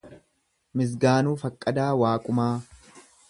Mizgaanuu 0.79 1.35
Faqqadaa 1.43 1.87
Waaqumaa 2.05 2.53